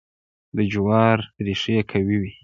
[0.55, 2.31] د جوارو ریښې قوي وي.